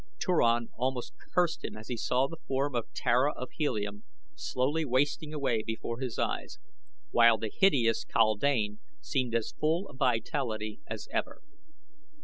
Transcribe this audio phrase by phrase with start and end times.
[0.17, 5.31] Turan almost cursed him as he saw the form of Tara of Helium slowly wasting
[5.31, 6.57] away before his eyes,
[7.11, 11.43] while the hideous kaldane seemed as full of vitality as ever.